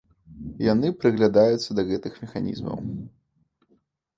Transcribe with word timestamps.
Яны 0.73 0.87
прыглядаюцца 1.03 1.69
да 1.81 1.87
гэтых 1.91 2.17
механізмаў. 2.25 2.77